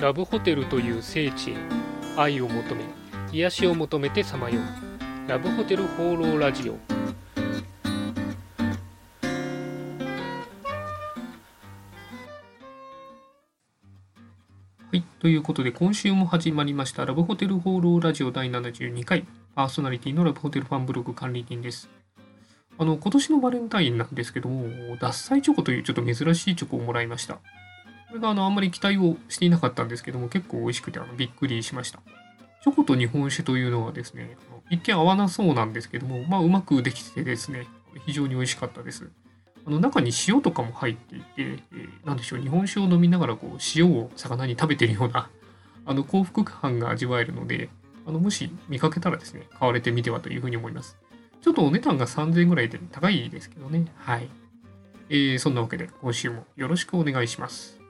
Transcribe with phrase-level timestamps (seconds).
[0.00, 1.56] ラブホテルという聖地へ
[2.16, 2.82] 愛を求め
[3.32, 5.28] 癒しを求めてさまよう。
[5.28, 6.72] ラブホテル放浪ラジオ。
[6.72, 6.78] は
[14.92, 19.26] いということで今週も始まりましたラブホテル放浪ラジオ第72回。
[19.54, 21.88] パーソナリティのラブホテルファンブログ管理人です。
[22.76, 24.66] あの今年のバレンタインなんですけども
[24.96, 27.38] 獺祭チョコというちょっと珍しいチョコをもらいました。
[28.14, 31.98] これがあのあんまり期待をしていなかったんですけども、結構美味しくてあのびっくりしました。
[32.62, 34.36] チョコと日本酒というのはですね、
[34.70, 37.66] 一見合わなそうなんですけども、まあうまくできてですね、
[38.06, 39.10] 非常に美味しかったです。
[39.66, 45.28] あの中に塩とかも入っていて、えー、なんでしょう、日本酒を飲みながらこう塩を魚に食べてるような
[45.84, 47.68] あの幸福感が味わえるので、
[48.06, 50.96] あのもし見かけたらですね、買われてみてはというふうに思います。
[51.42, 53.86] ちょっとお値段が3000円ぐらいで高いですけどね。
[53.96, 54.28] はい。
[55.08, 57.83] えー、そんなわけで今週もよろしくお願いします。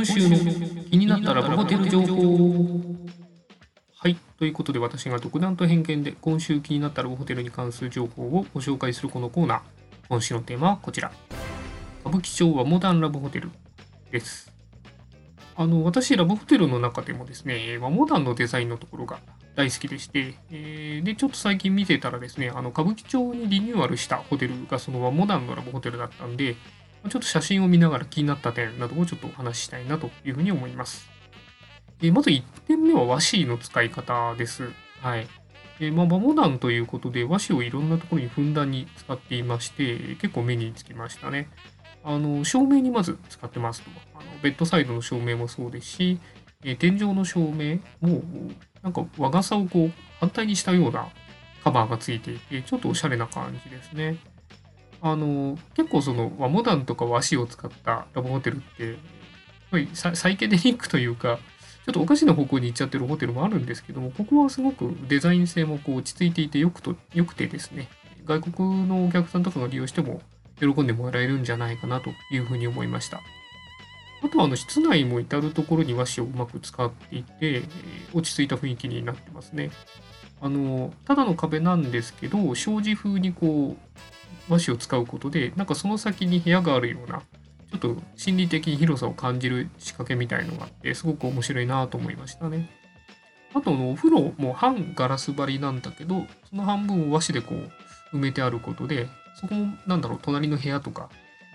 [0.00, 0.36] 今週の
[0.90, 2.80] 気になったラブホテル情報
[3.96, 4.16] はい。
[4.38, 9.60] ということで私が独断と偏見で今週気になったラブホテルに関する情報をご紹介するこのコーナー。
[10.08, 11.12] 今週のテーマはこちら。
[12.00, 13.50] 歌舞伎町はモダンラブホテル
[14.10, 14.50] です。
[15.54, 19.18] あの、私、ラブホテルの中でもですね、まモダンのデザインのところが
[19.54, 26.56] 大好きでして、えー、で、ちょっと最近見てたらですね、あの、歌舞伎町にリニューアルしたホテルがそのモダンのラブホテルだったんで、
[27.08, 31.08] ちょっと写真を見ながら気になった点などをちょっとお話ししたいなというふうに思います。
[32.02, 34.70] えまず1点目は和紙の使い方です。
[35.00, 35.28] はい。
[35.80, 41.48] えまあ、モダンということで和紙をいろんなところにふんだんに使っていまして、結構目につきましたね。
[42.04, 43.90] あの、照明にまず使ってますと。
[44.14, 46.20] あのベッドサイドの照明もそうですし、
[46.64, 48.22] え天井の照明も、
[48.82, 51.08] なんか和傘をこう反対にしたような
[51.64, 54.16] カバーがついていて、ちょっとおしゃれな感じですね。
[55.02, 58.98] あの結構その和モダンとか和紙を使ったラブホテルって
[59.94, 61.38] サイケデニックというか
[61.86, 67.88] ちょっとおかしな方向に行っちゃってるホテルもあるんですけどもここはすごくデザイン性もこう落ち着いていてよくとよくてですね
[68.24, 70.20] 外国のお客さんとかが利用しても
[70.60, 73.20] 喜んでもらえるんじゃないかなというふうに思いました。
[74.22, 77.62] あとはあの室内も至る所に和紙をうまく使っていて
[78.12, 79.70] 落ち着いた雰囲気になってますね。
[80.40, 87.22] あのただの壁なんですけど障子風にこう和紙を使うことでなんかその先に部屋があるような
[87.70, 92.68] ちょっと心理的に広さを感じる仕掛けみたいのがあってすごく面白いなと思いましたね。
[93.54, 97.54] あとのお風呂も半ガラス張りなんだけどその半分を和紙でこ
[98.12, 101.08] う埋めてあることでそこもなんだろう隣の部屋とか、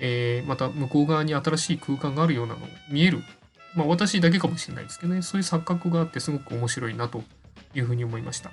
[0.00, 2.60] えー、また向こう側に新しい空間があるようなの
[2.90, 3.22] 見える
[3.74, 7.22] まあ私だけかもしれないですけどねそういう錯覚があってすごく面白いなと
[7.74, 8.50] いうふうに思いました。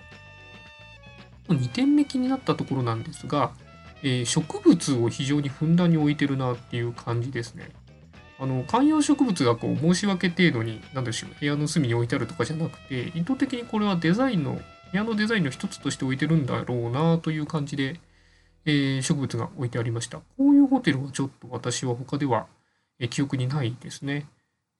[1.47, 3.51] 2点目気になったところなんですが
[4.01, 7.69] えー、植物を非常にふんだんに置いてるなっていう感じですね。
[8.39, 14.61] あの観葉植物がこう申し訳程度に何でしょう部屋の隅に置いてあるとかじゃなくて意図的にこれはデザインの部
[14.97, 17.99] 屋のデザインの一つとして置いてるんだろうなという感じで、
[18.65, 20.19] えー、植物が置いてありました。
[20.19, 22.47] こういうホテルはちょっと私は他では、
[23.01, 24.25] え記憶にないですね。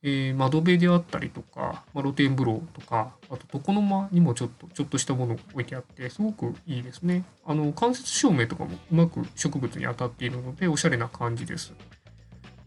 [0.02, 7.26] えー、窓辺であったりとか、まあ、露天風呂とか、あと床の間にもちょっと、ちょっとしたものを置いてあって、すごくいいですね。
[7.46, 11.74] あの、間接照明とかもうまく植物に当たっているので、おしゃれな感じです。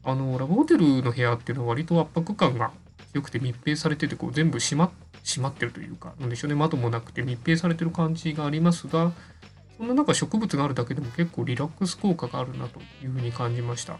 [0.04, 2.72] あの、ラブホテルの部屋っていうのは割と圧迫感が
[3.12, 4.92] 強くて密閉されてて、こう全部閉ま
[5.24, 9.12] 閉まってるというか、なんでしょうね、窓もなくて密閉されてる感じがありますが、
[9.78, 13.98] そんな中植物があるだけでも結構リラックス効果があるなというふうに感じました。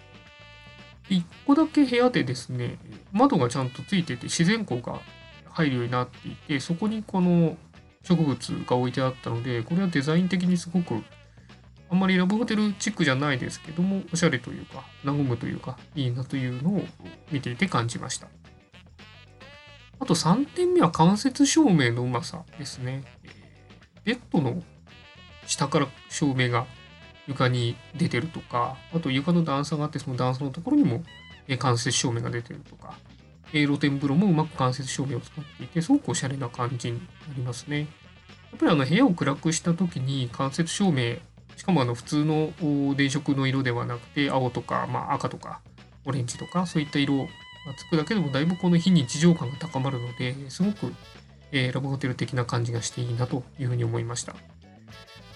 [1.09, 2.78] 1個だけ部屋でですね、
[3.12, 5.00] 窓がちゃんとついてて自然光が
[5.50, 7.56] 入るようになっていて、そこにこの
[8.03, 8.37] 植物
[8.67, 11.03] が置いてあったので、これはデザイン的にすごく
[11.91, 16.84] あんまりラブホテルチックじゃないですけども、おしゃれというか、和むというか、いいなというのを
[17.31, 18.28] 見ていて感じました。
[20.01, 23.05] あと3点目は間接照明のうまさですね。
[24.05, 24.62] ベッドの
[25.47, 26.67] 下から照明が
[27.27, 31.05] 床に出てるとか、あと床の段差があって、その段差のところにも
[31.57, 32.95] 間接照明が出てるとか、
[33.53, 37.81] え露天風呂もうまく間接照明を使っていて、すごくおしゃれな感じになりますね。
[37.81, 37.87] や
[38.57, 41.16] っぱりあの部屋を暗くした時に間接照明、
[41.57, 42.53] しかもあの普通の
[42.97, 45.60] 電飾の色ではなくて、青とか、まあ、赤とか、
[46.04, 47.27] オレンジとか、そういった色が
[47.77, 50.93] つくだけでもだいぶこの非日常感が高まるので、すごく、
[51.53, 54.34] えー、ラブホテル的な感じがしていいなというふうに思いました。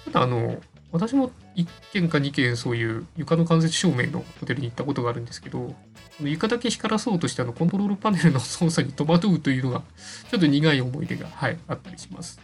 [0.07, 0.61] ただあの、
[0.97, 5.75] 私も1軒か2軒そういう床の間接照明のホテルに行ったことがあるんですけど、
[6.21, 9.83] 床だけ光らそうとしてあのコントロールパネルの操作に戸惑うというのが
[10.31, 12.41] ちょっと苦い思い出が、はい、あったりします。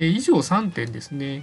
[0.00, 1.42] え以上3点ですね、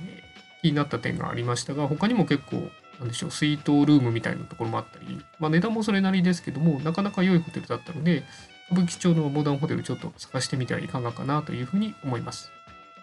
[0.61, 2.69] 気になった点がありましたが、他にも結構
[2.99, 8.23] なんでしょう、スイートルームみたいなところもあったり、まあ、値段もそれなりですけども、なかなか良いホテルだったので、
[8.71, 12.51] 歌舞伎町のモダンホテルちょっと探してみてはいかがかなというふうに思います。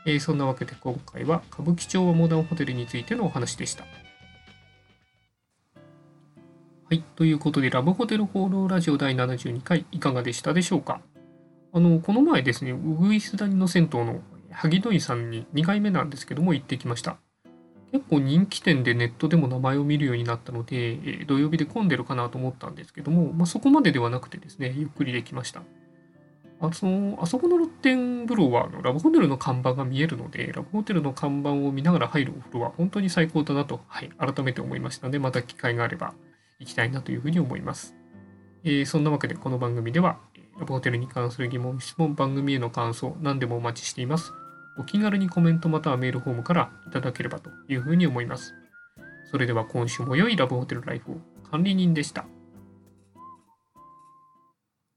[0.04, 3.84] えー、そんなわけで今回は歌舞伎町モダンホテルについてのお話でした。
[3.84, 3.88] は
[6.92, 7.02] い。
[7.16, 11.00] ということで、ラブホテル放浪ラジオ第72回いかがでしたでしょうか？
[11.72, 14.20] あの、この前ですね、ウグイス谷の銭湯の
[14.50, 17.16] 萩野井さんに2回目なんですけども行ってきました。
[17.92, 25.62] 結構人気店でネットでも名前を見るようになったので、え土曜日で混んでるかなと思ったんですけども、まあ、そこまでではなくてですね、ゆっくりできました。
[26.62, 36.14] あそのあそこの露天風呂はあのラブホテルの看板が見えるので、ラブホテルの看板を見ながら入るお風呂は本当に最高だなと、はい、改めて思いましたので、また機会があれば
[36.60, 37.96] 行きたいなというふうに思います。
[38.62, 40.18] えー、そんなわけでこの番組では、
[40.56, 44.32] ラブホテルに関する疑問、質問、番組への感想、何でもお待ちしています。
[44.78, 48.54] お気軽にコメントまたはメールフォームからいただければというふうに思います。
[49.30, 51.16] それでは今週も良いラブホテルライフを
[51.50, 52.24] 管理人でした。